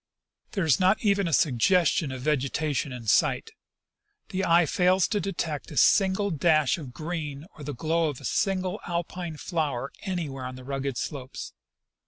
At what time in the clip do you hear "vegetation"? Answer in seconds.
2.23-2.91